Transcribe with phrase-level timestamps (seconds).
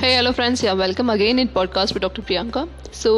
[0.00, 0.62] Hey, hello friends.
[0.62, 2.22] Yeah, welcome again in podcast with Dr.
[2.22, 2.60] Priyanka.
[2.90, 3.12] So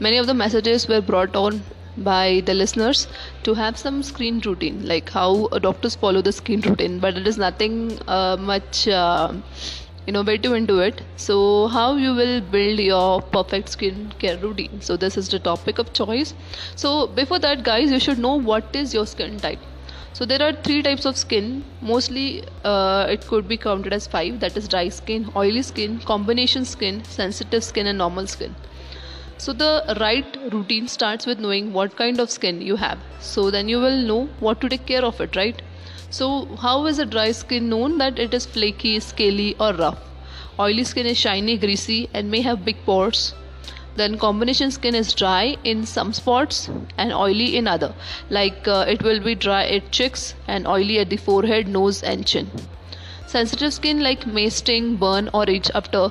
[0.00, 1.62] many of the messages were brought on
[1.96, 3.06] by the listeners
[3.44, 7.38] to have some screen routine, like how doctors follow the screen routine, but it is
[7.38, 9.32] nothing uh, much uh,
[10.06, 11.02] innovative into it.
[11.16, 14.80] So how you will build your perfect skin care routine?
[14.80, 16.34] So this is the topic of choice.
[16.74, 19.60] So before that, guys, you should know what is your skin type
[20.16, 21.62] so there are three types of skin.
[21.82, 24.40] Mostly uh, it could be counted as five.
[24.40, 28.54] That is dry skin oily skin combination skin sensitive skin and normal skin.
[29.36, 32.98] So the right routine starts with knowing what kind of skin you have.
[33.20, 35.60] So then you will know what to take care of it right?
[36.08, 37.98] So how is a dry skin known?
[37.98, 39.98] That it is flaky scaly or rough.
[40.58, 43.34] Oily skin is shiny greasy and may have big pores
[43.96, 47.94] then combination skin is dry in some spots and oily in other.
[48.30, 52.26] Like uh, it will be dry at cheeks and oily at the forehead nose and
[52.26, 52.50] chin.
[53.26, 56.10] Sensitive skin like may sting burn or itch after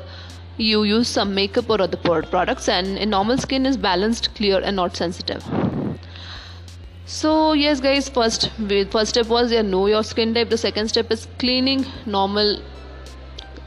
[0.58, 4.76] you use some makeup or other products and in normal skin is balanced clear and
[4.76, 5.44] not sensitive.
[7.06, 8.50] So yes guys first
[8.92, 10.50] first step was yeah know your skin type.
[10.50, 12.58] The second step is cleaning normal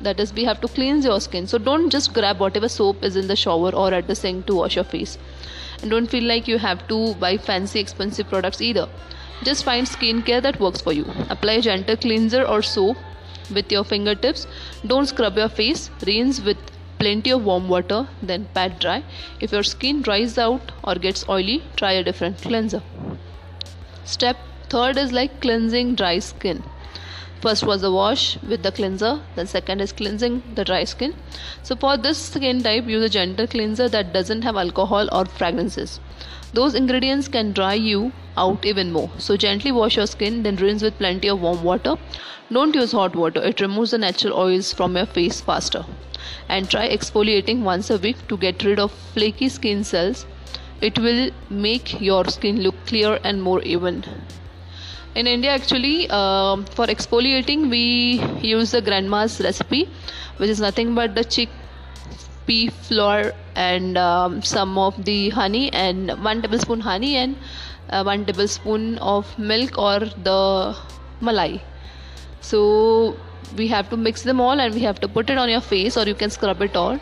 [0.01, 1.47] that is we have to cleanse your skin.
[1.47, 4.55] So don't just grab whatever soap is in the shower or at the sink to
[4.55, 5.19] wash your face.
[5.83, 8.89] And don't feel like you have to buy fancy expensive products either.
[9.43, 11.05] Just find skincare that works for you.
[11.31, 12.97] Apply gentle cleanser or soap
[13.55, 14.47] with your fingertips.
[14.87, 15.91] Don't scrub your face.
[16.07, 16.59] Rinse with
[16.99, 19.05] plenty of warm water then pat dry.
[19.41, 22.83] If your skin dries out or gets oily try a different cleanser.
[24.05, 24.37] Step
[24.69, 26.63] third is like cleansing dry skin
[27.41, 31.15] first was the wash with the cleanser then second is cleansing the dry skin.
[31.63, 36.01] So for this skin type use a gentle cleanser that doesn't have alcohol or fragrances.
[36.53, 39.11] Those ingredients can dry you out even more.
[39.19, 41.97] So gently wash your skin then rinse with plenty of warm water.
[42.51, 43.43] Don't use hot water.
[43.43, 45.85] It removes the natural oils from your face faster.
[46.49, 50.25] And try exfoliating once a week to get rid of flaky skin cells.
[50.81, 54.05] It will make your skin look clear and more even
[55.19, 59.89] in India, actually, uh, for exfoliating, we use the grandma's recipe,
[60.37, 66.41] which is nothing but the chickpea flour and um, some of the honey and one
[66.41, 67.37] tablespoon honey and
[67.91, 69.99] uh, one tablespoon of milk or
[70.29, 70.77] the
[71.21, 71.61] malai.
[72.41, 73.17] So
[73.57, 75.97] we have to mix them all and we have to put it on your face
[75.97, 77.01] or you can scrub it all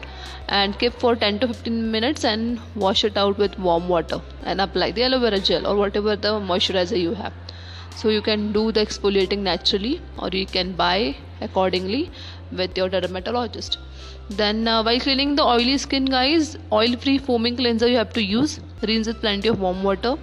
[0.48, 4.60] and keep for 10 to 15 minutes and wash it out with warm water and
[4.60, 7.32] apply the aloe vera gel or whatever the moisturizer you have
[7.96, 12.10] so you can do the exfoliating naturally or you can buy accordingly
[12.52, 13.78] with your dermatologist.
[14.28, 18.22] Then uh, while cleaning the oily skin guys oil free foaming cleanser you have to
[18.22, 18.60] use.
[18.82, 20.16] Rinse with plenty of warm water.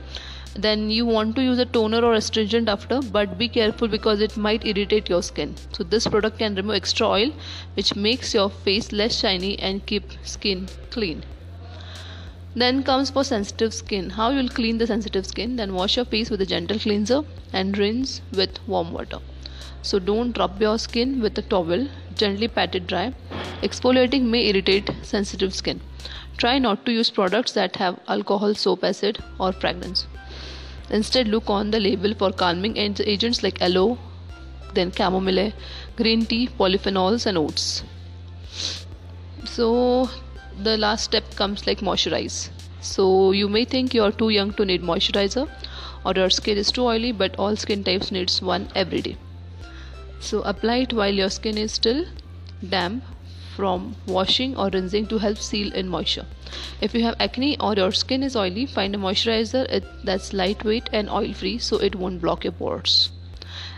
[0.56, 4.38] Then you want to use a toner or astringent after but be careful because it
[4.38, 5.56] might irritate your skin.
[5.72, 7.32] So this product can remove extra oil
[7.74, 11.24] which makes your face less shiny and keep skin clean
[12.56, 14.12] then comes for sensitive skin.
[14.12, 15.56] How you'll clean the sensitive skin?
[15.56, 17.22] Then wash your face with a gentle cleanser
[17.52, 19.20] and rinse with warm water.
[19.82, 21.88] So don't rub your skin with a towel.
[22.16, 23.14] Gently pat it dry.
[23.62, 25.82] Exfoliating may irritate sensitive skin.
[26.38, 30.08] Try not to use products that have alcohol, soap acid, or fragrance.
[30.90, 33.98] Instead, look on the label for calming agents like aloe,
[34.74, 35.54] then chamomile,
[35.96, 37.84] green tea, polyphenols, and oats.
[39.46, 40.10] So
[40.62, 42.50] the last step comes like moisturize.
[42.82, 45.50] So you may think you are too young to need moisturizer
[46.06, 49.18] or your skin is too oily but all skin types needs one every day.
[50.20, 52.06] So apply it while your skin is still
[52.68, 53.04] damp
[53.56, 56.26] from washing or rinsing to help seal in moisture.
[56.82, 59.84] If you have acne or your skin is oily find a moisturizer.
[60.04, 63.12] That's lightweight and oil free so it won't block your pores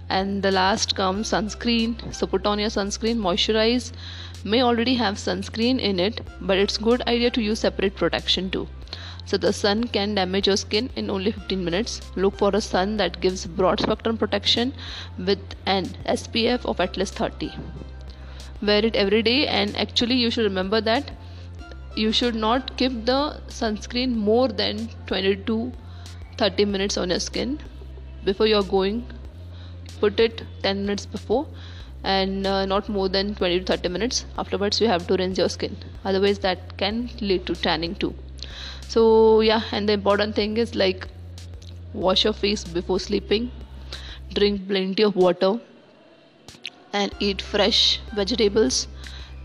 [0.10, 2.14] and the last comes sunscreen.
[2.14, 3.92] So put on your sunscreen moisturize.
[4.44, 8.68] May already have sunscreen in it but it's good idea to use separate protection too.
[9.26, 12.02] So the sun can damage your skin in only 15 minutes.
[12.16, 14.74] Look for a sun that gives broad spectrum protection
[15.18, 17.52] with an spf of at least 30
[18.62, 21.12] wear it every day and actually you should remember that
[21.96, 25.72] you should not keep the sunscreen more than 20 to
[26.38, 27.60] 30 minutes on your skin
[28.24, 29.06] before you're going
[29.96, 31.48] put it 10 minutes before
[32.04, 34.26] and uh, not more than 20 to 30 minutes.
[34.38, 35.78] Afterwards you have to rinse your skin.
[36.04, 38.14] Otherwise that can lead to tanning too.
[38.88, 41.08] So yeah and the important thing is like
[41.94, 43.52] wash your face before sleeping
[44.34, 45.60] drink plenty of water
[46.94, 48.88] and eat fresh vegetables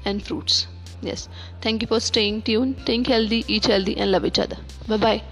[0.04, 0.66] and fruits.
[1.02, 1.28] Yes.
[1.62, 2.84] Thank you for staying tuned.
[2.84, 4.56] Think healthy eat healthy and love each other.
[4.88, 5.22] Bye bye